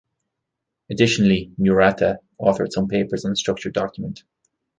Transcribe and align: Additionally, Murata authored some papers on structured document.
Additionally, 0.89 1.53
Murata 1.59 2.17
authored 2.41 2.71
some 2.71 2.87
papers 2.87 3.23
on 3.23 3.35
structured 3.35 3.73
document. 3.75 4.23